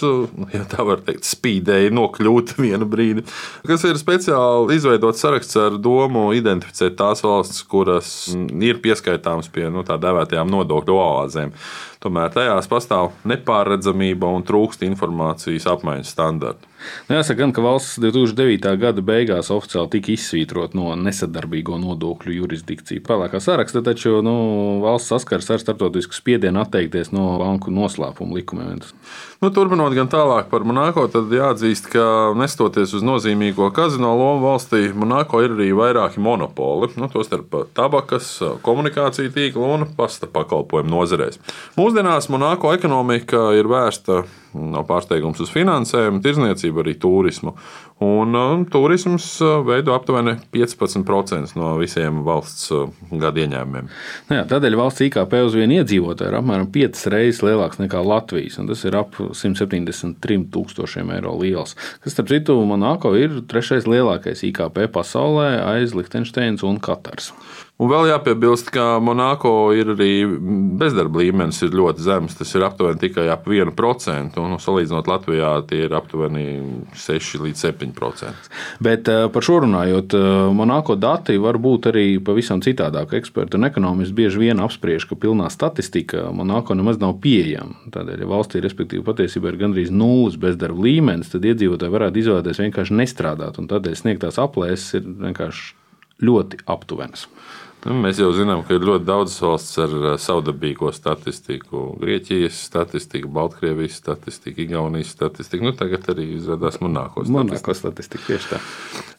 ja 0.55 0.65
tā 0.69 0.87
var 0.89 1.03
teikt, 1.07 1.27
spīdēja 1.29 1.93
nokļūt 1.95 2.57
vienu 2.65 2.89
brīdi. 2.89 3.27
Kas 3.69 3.87
ir 3.89 4.01
speciāli 4.01 4.79
izveidots 4.79 5.23
saraksts 5.23 5.59
ar 5.61 5.79
domu 5.83 6.29
identificēt 6.37 6.99
tās 6.99 7.25
valstis, 7.25 7.63
kuras 7.69 8.13
ir 8.33 8.83
pieskaitāmas 8.83 9.51
pie 9.53 9.69
nu, 9.73 9.87
tā 9.87 9.99
dēvētajām 10.03 10.51
nodokļu 10.53 10.99
oāzēm. 10.99 11.57
Tomēr 12.03 12.33
tajās 12.35 12.67
pastāv 12.67 13.13
nepārredzamība 13.31 14.27
un 14.35 14.43
trūkst 14.47 14.83
informācijas 14.83 15.69
apmaiņas 15.71 16.11
standartu. 16.11 16.67
Nu, 17.07 17.15
jāsaka, 17.15 17.39
gan, 17.45 17.53
ka 17.55 17.63
valsts 17.63 18.01
2009. 18.03 18.73
gada 18.83 19.05
beigās 19.07 19.53
oficiāli 19.55 19.93
tika 19.93 20.11
izsvītrota 20.17 20.75
no 20.75 20.97
nesadarbīgo 20.99 21.79
nodokļu 21.79 22.35
jurisdikciju 22.41 23.05
pelēkā 23.07 23.39
saraksta, 23.43 23.85
taču 23.87 24.19
nu, 24.27 24.35
valsts 24.83 25.15
saskars 25.15 25.53
ar 25.55 25.63
starptautisku 25.63 26.19
spiedienu 26.19 26.65
atteikties 26.65 27.13
no 27.15 27.37
banku 27.39 27.71
noslēpuma 27.71 28.41
likumiem. 28.41 28.83
Nu, 29.43 29.49
turpinot 29.51 29.91
gan 29.91 30.07
tālāk 30.07 30.47
par 30.53 30.63
Monako, 30.63 31.09
tad 31.11 31.33
jāatzīst, 31.35 31.89
ka 31.91 32.05
nestoties 32.39 32.93
uz 32.95 33.03
nozīmīgo 33.03 33.73
kazino 33.75 34.13
lomu 34.15 34.45
valstī, 34.45 34.85
Monako 34.95 35.41
ir 35.43 35.57
arī 35.57 35.67
vairāki 35.75 36.23
monopoli, 36.23 36.93
nu, 36.95 37.09
tostarp 37.11 37.57
tabakas, 37.75 38.37
komunikāciju 38.63 39.33
tīkla 39.35 39.73
un 39.75 39.89
pasta 39.99 40.29
pakalpojumu 40.31 40.95
nozarēs. 40.95 41.41
Mūsdienās 41.75 42.31
Monako 42.31 42.71
ekonomika 42.77 43.49
ir 43.59 43.67
vērsta 43.67 44.21
Nav 44.53 44.85
pārsteigums 44.89 45.41
uz 45.43 45.51
finansēm, 45.53 46.21
tirzniecību, 46.25 46.83
arī 46.83 46.95
turismu. 47.01 47.55
Un, 48.03 48.35
un 48.35 48.65
turisms 48.71 49.27
uh, 49.45 49.61
veido 49.67 49.95
aptuveni 49.95 50.35
15% 50.55 51.57
no 51.59 51.73
visiem 51.79 52.23
valsts 52.27 52.73
uh, 52.75 52.91
gada 53.11 53.45
ieņēmumiem. 53.45 53.91
Nu 54.29 54.39
jā, 54.39 54.45
tādēļ 54.51 54.77
valsts 54.81 55.05
IKP 55.07 55.39
uz 55.47 55.57
vienu 55.57 55.79
iedzīvotāju 55.81 56.33
ir 56.33 56.39
apmēram 56.41 56.69
5 56.75 57.05
reizes 57.15 57.43
lielāks 57.47 57.81
nekā 57.83 58.03
Latvijas, 58.05 58.59
un 58.61 58.71
tas 58.71 58.83
ir 58.89 58.99
ap 58.99 59.17
173 59.21 60.49
tūkstošiem 60.53 61.15
eiro 61.17 61.37
liels. 61.39 61.77
Kas, 62.03 62.17
starp 62.17 62.33
citu, 62.33 62.59
Monako 62.67 63.15
ir 63.19 63.43
trešais 63.49 63.89
lielākais 63.89 64.45
IKP 64.51 64.89
pasaulē 64.93 65.55
aiz 65.63 65.97
Liechtensteins 65.97 66.67
un 66.67 66.83
Katars. 66.83 67.33
Un 67.83 67.91
vēl 67.91 68.13
jāpiebilst, 68.13 68.69
ka 68.71 69.01
Monako 69.03 69.73
ir 69.75 69.89
arī 69.97 70.13
bezdarba 70.79 71.19
līmenis 71.19 71.57
ir 71.67 71.73
ļoti 71.75 72.05
zems. 72.05 72.37
Tas 72.39 72.53
ir 72.55 72.63
aptuveni 72.63 73.01
tikai 73.03 73.25
ap 73.33 73.49
1%. 73.51 74.39
Un, 74.39 74.55
salīdzinot 74.63 75.09
Latvijā, 75.11 75.51
tie 75.67 75.81
ir 75.89 75.97
aptuveni 75.99 76.45
6 76.95 77.41
līdz 77.43 77.65
7%. 77.65 78.51
Bet 78.87 79.11
eh, 79.11 79.25
par 79.35 79.47
šo 79.47 79.59
runājot, 79.65 80.15
eh, 80.15 80.29
Monako 80.55 80.95
dati 81.01 81.35
var 81.43 81.59
būt 81.63 81.91
arī 81.91 82.05
pavisam 82.23 82.63
citādāk. 82.63 83.17
Eksperti 83.19 83.59
un 83.59 83.67
ekonomisti 83.67 84.15
bieži 84.21 84.45
vien 84.45 84.63
apspriež, 84.63 85.09
ka 85.11 85.19
pilnā 85.19 85.51
statistika 85.51 86.29
Monako 86.31 86.79
nemaz 86.79 87.03
nav 87.03 87.17
pieejama. 87.25 87.91
Tādēļ, 87.91 88.23
ja 88.23 88.31
valstī 88.31 88.63
respektīvi 88.63 89.03
patiesībā 89.11 89.51
ir 89.51 89.59
gandrīz 89.65 89.91
nulles 89.91 90.39
bezdarba 90.39 90.87
līmenis, 90.87 91.35
tad 91.35 91.51
iedzīvotāji 91.51 91.99
varētu 91.99 92.23
izvēlēties 92.23 92.63
vienkārši 92.63 93.03
nestrādāt. 93.03 93.59
Tādēļ 93.75 93.99
sniegtās 93.99 94.39
aplēses 94.39 95.01
ir 95.01 95.13
vienkārši 95.27 95.73
ļoti 96.23 96.63
aptuvenas. 96.71 97.27
Nu, 97.83 97.97
mēs 97.99 98.21
jau 98.21 98.29
zinām, 98.31 98.61
ka 98.63 98.77
ir 98.77 98.85
ļoti 98.87 99.03
daudz 99.09 99.33
valsts 99.43 99.81
ar 99.83 99.95
savdabīgo 100.23 100.93
statistiku. 100.95 101.89
Grieķijas 101.99 102.61
statistika, 102.69 103.27
Baltkrievijas 103.27 103.97
statistika, 103.99 104.63
Igaunijas 104.63 105.11
statistika. 105.11 105.67
Nu, 105.67 105.73
tagad 105.75 106.07
arī 106.13 106.29
izrādās 106.37 106.79
Monako 106.79 107.25
statistika. 107.25 107.39
Monako 107.41 107.75
statistika 107.75 108.29
tieši 108.29 108.53
tā. 108.53 108.61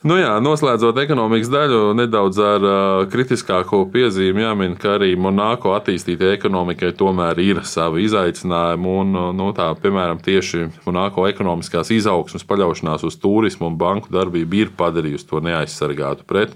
Nu 0.07 0.15
jā, 0.19 0.31
noslēdzot 0.43 0.97
ekonomikas 0.99 1.51
daļu, 1.51 1.81
nedaudz 1.95 2.39
ar 2.43 2.67
uh, 2.67 3.01
kritiskāko 3.11 3.81
piezīmi 3.91 4.45
jāmin, 4.45 4.77
ka 4.79 4.95
arī 4.95 5.11
Monako 5.19 5.75
attīstītajai 5.75 6.37
ekonomikai 6.39 6.93
tomēr 6.99 7.43
ir 7.43 7.61
savi 7.67 8.07
izaicinājumi. 8.07 8.95
Un, 9.03 9.13
nu, 9.39 9.49
tā, 9.55 9.67
piemēram, 9.83 10.23
tieši 10.23 10.69
Monako 10.87 11.27
ekonomiskās 11.27 11.91
izaugsmas 11.95 12.47
paļaušanās 12.47 13.03
uz 13.07 13.19
turismu 13.19 13.67
un 13.73 13.77
banku 13.79 14.11
darbību 14.11 14.59
ir 14.61 14.73
padarījusi 14.79 15.29
to 15.33 15.43
neaizsargātu 15.43 16.27
pret 16.31 16.55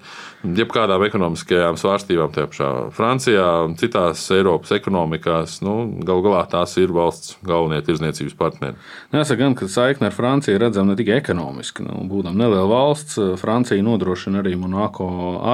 jebkādām 0.55 1.03
ekonomiskajām 1.07 1.77
svārstībām 1.79 1.96
svārstībām, 1.97 2.31
tajā 2.33 2.47
pašā 2.51 2.69
Francijā 2.95 3.45
un 3.65 3.75
citās 3.79 4.21
Eiropas 4.33 4.71
ekonomikās. 4.75 5.59
Nu, 5.65 5.89
Galu 6.05 6.23
galā 6.25 6.43
tās 6.49 6.75
ir 6.77 6.93
valsts 6.93 7.37
galvenie 7.45 7.81
tirzniecības 7.85 8.35
partneri. 8.37 8.77
Jāsaka, 9.13 9.39
gan, 9.41 9.55
ka 9.57 9.67
saikne 9.71 10.09
ar 10.09 10.15
Franciju 10.15 10.59
redzama 10.61 10.91
ne 10.91 10.97
tikai 10.99 11.17
ekonomiski. 11.21 11.85
Nu, 11.85 12.03
būdam 12.09 12.37
neliela 12.37 12.67
valsts, 12.69 13.17
Francija 13.41 13.83
nodrošina 13.83 14.41
arī 14.43 14.55
Monako 14.59 15.07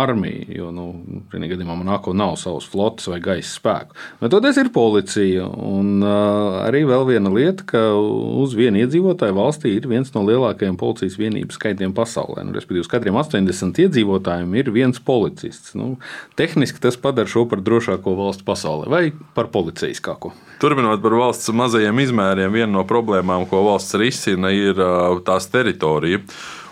armiju, 0.03 0.47
jo 0.57 0.71
nu, 0.75 0.87
vienā 1.31 1.49
gadījumā 1.51 1.77
Monako 1.79 2.15
nav 2.17 2.35
savas 2.41 2.67
flotes 2.69 3.07
vai 3.11 3.21
gaisa 3.23 3.53
spēku. 3.53 3.97
Bet 4.21 4.33
toties 4.33 4.59
ir 4.59 4.71
policija. 4.73 5.47
Un 5.47 6.03
uh, 6.03 6.63
arī 6.65 6.83
vēl 6.89 7.07
viena 7.07 7.31
lieta, 7.33 7.65
ka 7.67 7.83
uz 7.93 8.55
vienu 8.57 8.83
iedzīvotāju 8.83 9.37
valstī 9.37 9.75
ir 9.77 9.87
viens 9.91 10.11
no 10.15 10.25
lielākajiem 10.27 10.77
policijas 10.79 11.17
vienību 11.19 11.55
skaitiem 11.55 11.95
pasaulē. 11.95 12.43
Nu, 12.45 12.55
respektīvi, 12.57 12.89
katriem 12.91 13.17
80 13.19 13.83
iedzīvotājiem 13.85 14.57
ir 14.59 14.71
viens 14.75 14.99
policists. 15.03 15.73
Nu, 15.77 15.93
Tehniski 16.35 16.81
tas 16.81 16.97
padara 16.97 17.29
šo 17.29 17.43
par 17.49 17.61
drošāko 17.61 18.15
valstu 18.17 18.45
pasaulē 18.47 18.89
vai 18.89 19.03
par 19.37 19.51
policijaskāko. 19.53 20.31
Turpinot 20.63 21.03
par 21.03 21.13
valsts 21.19 21.51
mazajiem 21.53 21.99
izmēriem, 22.07 22.49
viena 22.55 22.71
no 22.73 22.83
problēmām, 22.89 23.45
ko 23.49 23.61
valsts 23.67 23.93
risina, 24.01 24.49
ir 24.49 24.79
tās 25.27 25.49
teritorija. 25.53 26.23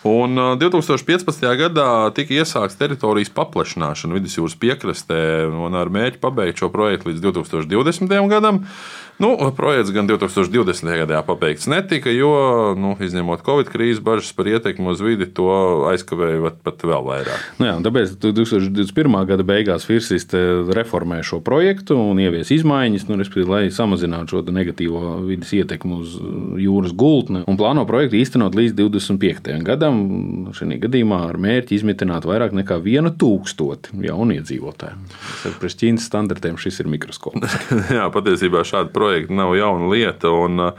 Un 0.07 0.33
2015. 0.57 1.43
gadā 1.59 1.85
tika 2.17 2.33
iesākts 2.39 2.79
teritorijas 2.79 3.29
paplašināšana 3.37 4.17
vidusjūras 4.17 4.57
piekrastē, 4.57 5.19
un 5.45 5.77
ar 5.77 5.93
mērķi 5.93 6.17
pabeigt 6.23 6.63
šo 6.63 6.71
projektu 6.73 7.11
līdz 7.11 7.21
2020. 7.27 8.17
gadam. 8.31 8.63
Nu, 9.21 9.37
projekts 9.53 9.91
gan 9.93 10.07
2020. 10.09 10.87
gadā 11.03 11.19
pabeigts 11.21 11.67
netika, 11.69 12.09
jo, 12.09 12.31
nu, 12.73 12.95
izņemot 12.97 13.43
Covid 13.45 13.67
krīzi, 13.69 14.01
bažas 14.01 14.31
par 14.33 14.47
ietekmi 14.49 14.89
uz 14.89 15.03
vidi 15.05 15.27
to 15.29 15.45
aizkavēja 15.91 16.49
pat, 16.65 16.81
vēl 16.89 17.05
vairāk. 17.05 17.43
Nu 17.61 17.67
jā, 17.67 17.75
tāpēc 17.85 18.15
2021. 18.17 19.17
gada 19.29 19.45
beigās 19.45 19.85
Firsīs 19.85 20.25
reformē 20.73 21.19
šo 21.21 21.37
projektu 21.45 21.99
un 22.01 22.17
ievies 22.23 22.49
izmaiņas, 22.55 23.05
nu, 23.11 23.19
lai 23.51 23.61
samazinātu 23.69 24.39
šo 24.39 24.41
negatīvo 24.49 25.03
vidas 25.27 25.53
ietekmi 25.53 25.99
uz 26.01 26.17
jūras 26.63 26.97
gultni. 26.97 27.43
Un 27.45 27.61
plāno 27.61 27.85
projektu 27.85 28.17
īstenot 28.17 28.57
līdz 28.57 28.73
25. 28.79 29.53
gadam, 29.69 30.01
šī 30.57 30.79
gadījumā 30.81 31.21
ar 31.27 31.37
mērķi 31.37 31.77
izmitināt 31.77 32.25
vairāk 32.25 32.57
nekā 32.57 32.79
vienu 32.81 33.13
tūkstoti 33.13 34.01
jaunu 34.07 34.39
iedzīvotāju. 34.39 34.97
Pēc 35.61 35.79
Ķīnas 35.83 36.09
standartiem 36.09 36.57
šis 36.57 36.81
ir 36.81 36.89
mikroskops. 36.89 37.61
jā, 37.99 38.09
patiesībā 38.17 38.65
šādi 38.65 38.89
projekti 38.89 39.10
projekti 39.11 39.35
nav 39.35 39.55
jauna 39.55 39.89
lieta. 39.91 40.31
Un, 40.31 40.59
uh, 40.59 40.71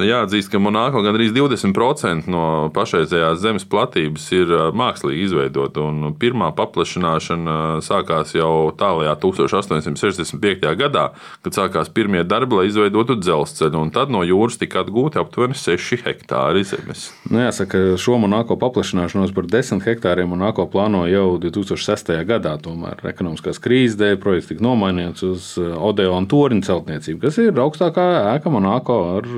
Jāatzīst, 0.00 0.48
ka 0.52 0.60
Monako 0.62 1.02
gandrīz 1.04 1.34
20% 1.36 2.30
no 2.32 2.70
pašreizējās 2.72 3.40
zemes 3.42 3.66
platības 3.68 4.24
ir 4.32 4.52
mākslīgi 4.72 5.26
izveidota. 5.26 5.84
Pirmā 6.20 6.48
paplašināšana 6.56 7.56
sākās 7.84 8.32
jau 8.36 8.72
tālākajā 8.78 9.14
1865. 9.20 10.64
gadā, 10.80 11.08
kad 11.44 11.58
sākās 11.58 11.90
pirmie 11.92 12.22
darbi, 12.24 12.56
lai 12.58 12.68
izveidotu 12.70 13.18
dzelzceļu. 13.20 13.84
Tad 13.92 14.12
no 14.14 14.22
jūras 14.24 14.56
tika 14.60 14.80
atgūti 14.82 15.20
aptuveni 15.20 15.58
6 15.58 16.00
hektāri 16.06 16.64
zemes. 16.66 17.10
Nu, 17.28 17.42
jāsaka, 17.44 17.98
šo 18.00 18.16
Monako 18.22 18.56
paplašināšanos 18.60 19.34
par 19.36 19.48
10 19.50 19.84
hektāriem 19.84 20.32
Monako 20.32 20.66
plāno 20.72 21.04
jau 21.10 21.36
2006. 21.42 22.14
gadā. 22.28 22.56
Tomēr 22.62 23.02
ekonomiskās 23.12 23.60
krīzes 23.62 23.98
dēļ 24.00 24.18
projekts 24.22 24.52
tika 24.52 24.64
nomainīts 24.64 25.24
uz 25.26 25.52
Odeona 25.58 26.28
torņa 26.30 26.66
celtniecību, 26.68 27.20
kas 27.26 27.40
ir 27.42 27.60
augstākā 27.60 28.08
ēka 28.36 28.52
Monako 28.52 28.98
ar 29.18 29.30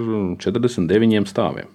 49 0.44 1.30
stāviem. 1.30 1.70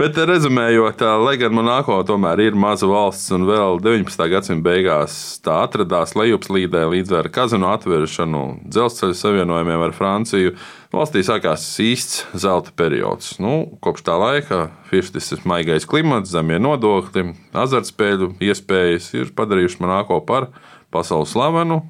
Bet 0.00 0.16
rezumējot, 0.16 1.02
lai 1.22 1.34
gan 1.40 1.54
Monako 1.54 1.98
tomēr 2.08 2.40
ir 2.46 2.56
maza 2.58 2.88
valsts 2.88 3.32
un 3.36 3.44
vēl 3.48 3.78
19. 3.84 4.24
gadsimta 4.32 4.64
beigās 4.64 5.16
tā 5.44 5.58
atradās 5.66 6.16
lejupslīdē 6.18 6.84
līdz 6.94 7.14
ar 7.20 7.28
kazino 7.34 7.70
atvēršanu, 7.76 8.42
dzelzceļa 8.72 9.18
savienojumiem 9.18 9.86
ar 9.86 9.94
Franciju, 9.96 10.56
valstī 10.94 11.22
sākās 11.26 11.66
īsts 11.84 12.26
zelta 12.32 12.74
periods. 12.76 13.36
Nu, 13.42 13.78
kopš 13.84 14.06
tā 14.08 14.18
laika 14.20 14.66
firstis 14.90 15.44
maigais 15.48 15.88
klimats, 15.88 16.32
zemie 16.32 16.60
nodokļi, 16.62 17.28
azartspēļu 17.64 18.34
iespējas 18.48 19.12
ir 19.18 19.34
padarījuši 19.36 19.82
Monako 19.84 20.22
par 20.28 20.50
pasaules 20.92 21.36
slavenu 21.36 21.82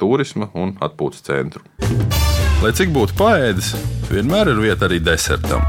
turisma 0.00 0.50
un 0.54 0.76
atpūtas 0.84 1.24
centru. 1.26 1.64
Lai 2.64 2.70
cik 2.72 2.94
būtu 2.94 3.12
paēdis, 3.18 3.74
vienmēr 4.08 4.48
ir 4.54 4.60
vieta 4.62 4.86
arī 4.86 4.96
desertam. 5.04 5.60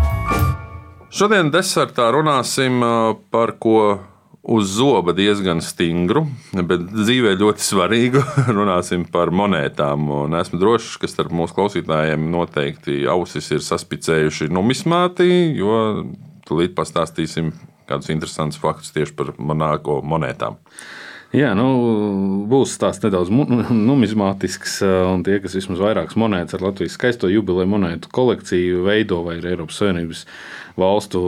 Šodien 1.12 1.50
desertā 1.52 2.06
runāsim 2.16 2.80
par 3.36 3.52
ko 3.60 3.98
uz 4.40 4.70
zoba 4.78 5.12
diezgan 5.18 5.60
stingru, 5.60 6.24
bet 6.56 6.86
dzīvē 6.94 7.34
ļoti 7.42 7.66
svarīgu. 7.66 8.22
Runāsim 8.58 9.04
par 9.12 9.34
monētām. 9.36 10.08
Esmu 10.40 10.62
drošs, 10.62 10.96
ka 11.02 11.12
starp 11.12 11.36
mūsu 11.36 11.58
klausītājiem 11.58 12.30
noteikti 12.32 13.02
ausis 13.12 13.52
ir 13.52 13.66
saspicējuši 13.66 14.48
numismāti, 14.56 15.28
jo 15.60 15.82
tūlīt 16.48 16.78
pastāstīsim 16.80 17.52
kādus 17.92 18.14
interesantus 18.16 18.64
faktus 18.64 18.96
tieši 18.96 19.20
par 19.20 19.36
monētām. 19.36 20.62
Jā, 21.36 21.50
nu, 21.58 21.66
būs 22.48 22.78
tāds 22.80 23.02
nedaudz 23.04 23.32
numizmātisks, 23.90 24.78
un 24.86 25.24
tie, 25.26 25.42
kas 25.44 25.58
vismaz 25.58 25.82
vairākas 25.84 26.16
monētas 26.20 26.56
ar 26.56 26.64
Latvijas 26.64 26.96
skaisto 26.96 27.28
jubileju 27.28 27.68
monētu 27.74 28.12
kolekciju 28.16 28.86
veido 28.86 29.20
vai 29.26 29.42
ir 29.42 29.50
Eiropas 29.52 29.82
Savienības 29.82 30.24
valstu 30.80 31.20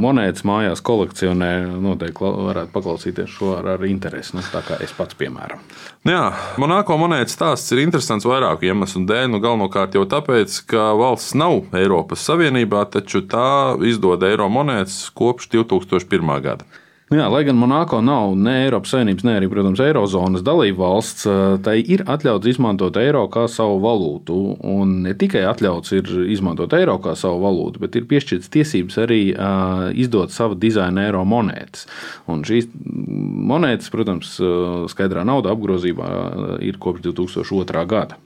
monētas 0.00 0.44
mājās 0.48 0.84
kolekcionē, 0.84 1.50
noteikti 1.80 2.28
varētu 2.50 2.72
paklausīties 2.74 3.32
šo 3.32 3.54
ar, 3.56 3.72
ar 3.76 3.88
interesi. 3.88 4.36
Nu, 4.36 4.44
tā 4.44 4.60
kā 4.66 4.76
es 4.84 4.92
pats, 4.96 5.16
piemēram. 5.16 5.62
Nu 6.04 6.16
jā, 6.16 6.24
Monako 6.60 7.00
monētas 7.00 7.36
stāsts 7.38 7.72
ir 7.72 7.80
interesants 7.84 8.28
vairāku 8.28 8.68
iemeslu 8.68 9.06
dēļ. 9.08 9.30
Nu, 9.32 9.40
galvenokārt 9.44 9.96
jau 9.96 10.04
tāpēc, 10.08 10.62
ka 10.68 10.90
valsts 11.00 11.36
nav 11.38 11.62
Eiropas 11.76 12.24
Savienībā, 12.28 12.84
taču 12.92 13.24
tā 13.24 13.76
izdod 13.88 14.24
eiro 14.28 14.50
monētas 14.52 15.06
kopš 15.16 15.48
2001. 15.56 16.34
gada. 16.44 16.68
Nu 17.06 17.20
jā, 17.20 17.26
lai 17.30 17.44
gan 17.46 17.54
Monako 17.54 18.00
nav 18.02 18.32
ne 18.34 18.64
Eiropas 18.64 18.90
Savienības, 18.90 19.22
ne 19.28 19.36
arī, 19.38 19.46
protams, 19.46 19.78
Eirozonas 19.78 20.42
dalība 20.42 20.88
valsts, 20.88 21.22
tai 21.62 21.76
ir 21.78 22.02
atļauts 22.02 22.50
izmantot 22.50 22.98
eiro 22.98 23.22
kā 23.30 23.44
savu 23.46 23.76
valūtu. 23.84 24.38
Un 24.66 24.96
ne 25.04 25.14
tikai 25.14 25.44
atļauts 25.46 25.94
ir 25.94 26.10
izmantot 26.34 26.74
eiro 26.74 26.96
kā 27.04 27.14
savu 27.14 27.38
valūtu, 27.44 27.84
bet 27.84 27.94
ir 27.94 28.08
piešķirts 28.10 28.50
tiesības 28.50 28.98
arī 29.04 29.20
uh, 29.30 29.86
izdot 29.94 30.34
savu 30.34 30.58
dizaina 30.58 31.06
eiro 31.06 31.22
monētas. 31.22 31.86
Un 32.26 32.42
šīs 32.48 32.66
monētas, 32.74 33.92
protams, 33.94 34.34
skaidrā 34.90 35.22
nauda 35.28 35.54
apgrozībā 35.54 36.10
ir 36.66 36.82
kopš 36.82 37.06
2002. 37.06 37.86
gada. 37.86 38.18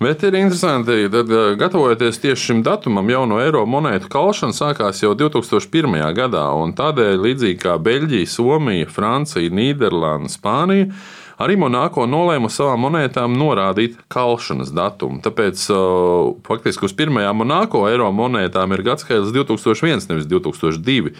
Bet 0.00 0.22
ir 0.22 0.34
interesanti, 0.36 1.06
ka 1.08 1.54
gatavojoties 1.56 2.18
tieši 2.20 2.42
šim 2.50 2.58
datumam, 2.62 3.08
jauno 3.08 3.38
eiro 3.40 3.62
monētu 3.64 4.10
kalšana 4.12 4.52
sākās 4.52 5.00
jau 5.00 5.14
2001. 5.16 5.96
gadā. 6.18 6.42
Tādēļ, 6.76 7.22
līdzīgi 7.24 7.62
kā 7.62 7.78
Beļģija, 7.80 8.28
Somija, 8.28 8.90
Francija, 8.92 9.52
Nīderlanda, 9.56 10.28
Spānija, 10.28 10.90
Arī 11.36 11.58
Monako 11.60 12.06
nolēma 12.08 12.48
savām 12.48 12.86
monētām 12.86 13.34
norādīt 13.36 13.98
kalšanas 14.12 14.70
datumu. 14.72 15.18
Tāpēc 15.24 15.64
uh, 15.68 16.30
faktiski 16.46 16.86
uz 16.88 16.94
pirmajām 16.96 17.42
Monako 17.42 17.82
eiro 17.90 18.08
monētām 18.16 18.72
ir 18.72 18.80
gadsimts 18.86 19.34
2001, 19.34 20.06
nevis 20.08 20.24
2002. 20.30 21.12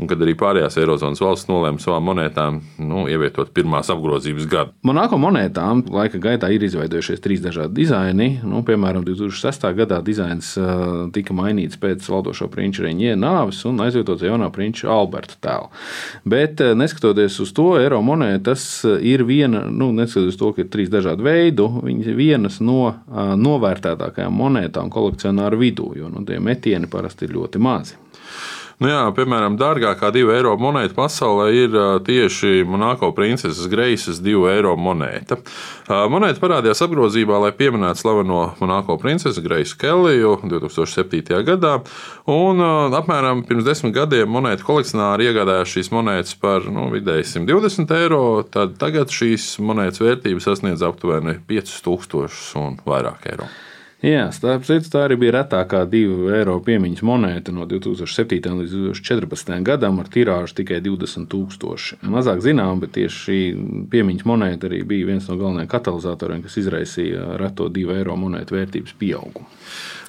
Un 0.00 0.10
kad 0.10 0.22
arī 0.24 0.34
pārējās 0.38 0.78
Eirozonas 0.80 1.22
valsts 1.22 1.46
nolēma 1.50 1.78
savām 1.82 2.08
monētām 2.10 2.58
nu, 2.82 3.04
ievietot 3.12 3.52
pirmās 3.54 3.92
apgrozības 3.94 4.48
gadu. 4.50 4.74
Monako 4.86 5.20
monētām 5.22 5.84
laika 5.94 6.18
gaitā 6.18 6.50
ir 6.50 6.66
izveidojušies 6.66 7.22
trīs 7.22 7.44
dažādi 7.44 7.84
dizaini. 7.84 8.30
Nu, 8.42 8.64
piemēram, 8.66 9.06
2006. 9.06 9.68
gadā 9.78 10.00
dizains 10.02 10.50
uh, 10.58 11.06
tika 11.14 11.36
mainīts 11.36 11.78
pēc 11.78 12.10
valdošo 12.10 12.50
prinča 12.50 12.88
Reņģie 12.88 13.14
nāves 13.20 13.62
un 13.70 13.78
aizvietots 13.86 14.26
jaunā 14.26 14.50
prinča 14.50 14.90
Alberta 14.90 15.38
tēlu. 15.38 15.70
Bet 16.26 16.58
uh, 16.58 16.74
neskatoties 16.74 17.38
uz 17.46 17.54
to, 17.54 17.70
eiro 17.78 18.02
monētas 18.02 18.66
ir 18.98 19.22
viena 19.30 19.59
nu, 19.68 19.90
neskatoties 19.96 20.38
to, 20.40 20.52
ka 20.56 20.64
ir 20.64 20.70
trīs 20.72 20.90
dažādi 20.92 21.26
veidi, 21.26 21.66
viņas 21.86 22.10
ir 22.10 22.18
vienas 22.18 22.60
no 22.64 22.94
novērtētākajām 23.40 24.36
monētām 24.42 24.90
kolekcionāru 24.92 25.60
vidū, 25.60 25.90
jo 25.98 26.10
nu, 26.12 26.24
tie 26.26 26.40
metieni 26.42 26.90
parasti 26.90 27.28
ir 27.28 27.36
ļoti 27.36 27.62
mazi. 27.62 27.98
Nu 28.80 28.88
jā, 28.88 29.00
piemēram, 29.12 29.58
dārgākā 29.60 30.08
divu 30.14 30.32
eiro 30.32 30.54
monēta 30.56 30.94
pasaulē 30.96 31.50
ir 31.52 31.74
tieši 32.06 32.62
Monako 32.64 33.10
princeses 33.12 33.68
Greisas 33.68 34.22
divu 34.24 34.46
eiro 34.48 34.72
monēta. 34.80 35.36
Monēta 36.08 36.40
parādījās 36.40 36.80
apgrozībā, 36.86 37.42
lai 37.44 37.50
pieminētu 37.58 38.00
slaveno 38.00 38.40
Monako 38.56 38.96
princesi 39.02 39.44
Greisu 39.44 39.76
Kelliju 39.82 40.38
2007. 40.48 41.42
gadā. 41.44 41.76
Un 42.32 42.64
apmēram 42.96 43.44
pirms 43.44 43.68
desmit 43.68 43.92
gadiem 43.98 44.32
monētu 44.32 44.64
kolekcionāri 44.64 45.28
iegādājās 45.28 45.76
šīs 45.76 45.92
monētas 45.92 46.40
par 46.40 46.64
nu, 46.72 46.88
vidēji 46.94 47.34
120 47.36 47.98
eiro. 48.00 48.22
Tagad 48.48 49.12
šīs 49.12 49.58
monētas 49.60 50.00
vērtība 50.00 50.40
sasniedz 50.40 50.88
aptuveni 50.88 51.36
5000 51.52 52.56
un 52.64 52.80
vairāk 52.88 53.28
eiro. 53.28 53.52
Jā, 54.00 54.30
starp 54.32 54.62
citu, 54.64 54.88
tā 54.88 55.02
arī 55.04 55.18
bija 55.20 55.34
retākā 55.42 55.82
divu 55.84 56.30
eiro 56.32 56.54
piemiņas 56.64 57.02
monēta 57.04 57.52
no 57.52 57.66
2007. 57.68 58.38
līdz 58.62 58.76
2014. 58.96 59.58
gadam 59.66 59.98
ar 60.00 60.06
tirāžu 60.08 60.54
tikai 60.62 60.78
20,000. 60.80 61.98
Mazāk 62.08 62.40
zinām, 62.40 62.80
bet 62.80 62.94
tieši 62.96 63.18
šī 63.26 63.40
piemiņas 63.92 64.24
monēta 64.24 64.70
arī 64.70 64.78
bija 64.88 65.10
viens 65.10 65.28
no 65.28 65.36
galvenajiem 65.36 65.68
katalizatoriem, 65.68 66.40
kas 66.46 66.56
izraisīja 66.62 67.36
reto 67.42 67.66
divu 67.68 67.92
eiro 67.92 68.16
monētu 68.16 68.56
vērtības 68.56 68.94
pieaugumu. 69.02 69.44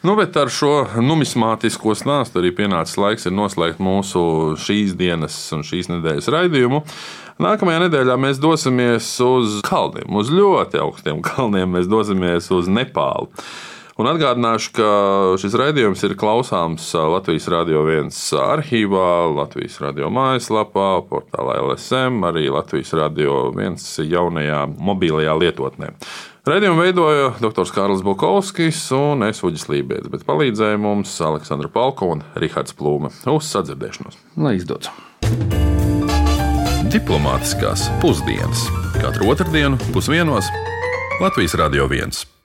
Nu, 0.08 0.16
bet 0.16 0.40
ar 0.40 0.48
šo 0.48 0.86
numismātisko 1.04 1.92
stāstu 2.00 2.40
arī 2.40 2.54
pienācis 2.56 2.96
laiks 2.96 3.28
noslēgt 3.28 3.84
mūsu 3.84 4.24
šīs 4.56 4.96
dienas 4.96 5.36
un 5.52 5.68
šīs 5.68 5.92
nedēļas 5.92 6.32
raidījumu. 6.32 6.80
Nākamajā 7.44 7.84
nedēļā 7.90 8.16
mēs 8.24 8.40
dosimies 8.40 9.12
uz 9.26 9.60
kalniem, 9.68 10.16
uz 10.16 10.32
ļoti 10.32 10.80
augstiem 10.80 11.20
kalniem. 11.28 11.76
Mēs 11.76 11.92
dosimies 11.92 12.48
uz 12.56 12.72
Nepālu. 12.72 13.28
Un 14.02 14.08
atgādināšu, 14.10 14.72
ka 14.74 14.86
šis 15.38 15.54
raidījums 15.62 16.02
ir 16.08 16.16
klausāms 16.18 16.88
Latvijas 16.98 17.46
Rādio 17.54 17.84
1 17.86 18.10
arhīvā, 18.42 19.10
Latvijas 19.30 19.76
Rādio 19.84 20.10
mājaslapā, 20.10 20.88
portālā 21.06 21.60
LSM, 21.62 22.24
arī 22.26 22.48
Latvijas 22.50 22.96
Rādio 22.98 23.52
1 23.54 23.78
jaunajā 24.10 24.64
mobilajā 24.74 25.38
lietotnē. 25.44 25.92
Raidījumu 26.50 26.82
veidoja 26.82 27.30
dr. 27.44 27.70
Kārlis 27.76 28.02
Bukovskis 28.02 28.82
un 28.98 29.22
es 29.30 29.44
Uģis 29.46 29.68
Lībijams, 29.70 30.10
bet 30.10 30.26
palīdzēja 30.26 30.82
mums 30.82 31.14
Aleksandra 31.22 31.70
Palko 31.70 32.10
un 32.16 32.26
Rihards 32.42 32.74
Plūme. 32.74 33.14
Uz 33.30 33.54
sadzirdēšanos! 33.54 34.18
Lai 34.42 34.58
izdodas! 34.58 34.90
Diplomātiskās 36.90 37.86
pusdienas 38.02 38.66
katru 38.98 39.30
otrdienu 39.30 39.78
pusdienos 39.94 40.50
Latvijas 41.22 41.60
Rādio 41.62 41.86
1. 41.86 42.41